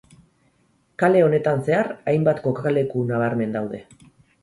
Kale 1.03 1.21
honetan 1.27 1.63
zehar 1.69 1.91
hainbat 2.13 2.43
kokaleku 2.49 3.07
nabarmen 3.15 3.59
daude. 3.61 3.87